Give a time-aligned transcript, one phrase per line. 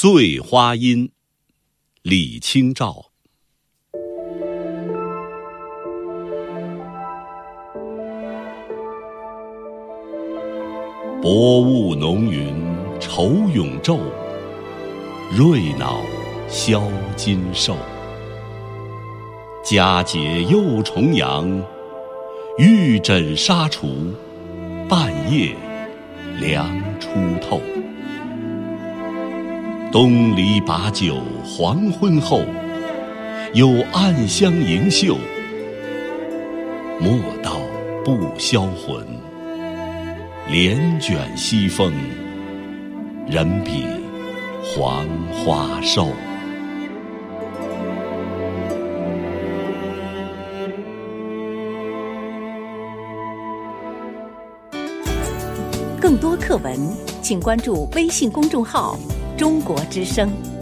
[0.00, 1.10] 醉花阴，
[2.02, 3.06] 李清照。
[11.20, 12.54] 薄雾浓云
[13.00, 13.98] 愁永昼，
[15.36, 16.00] 瑞脑
[16.46, 16.80] 消
[17.16, 17.76] 金兽。
[19.64, 21.60] 佳节又重阳，
[22.56, 24.14] 玉枕纱厨，
[24.88, 25.56] 半夜
[26.38, 27.08] 凉初
[27.40, 27.60] 透。
[29.90, 32.42] 东篱把酒黄昏后，
[33.54, 35.16] 有暗香盈袖。
[37.00, 37.58] 莫道
[38.04, 39.02] 不销魂，
[40.50, 41.90] 帘卷西风，
[43.26, 43.86] 人比
[44.62, 46.08] 黄花瘦。
[55.98, 56.78] 更多课文，
[57.22, 58.98] 请关注微信公众号。
[59.38, 60.57] 中国之声。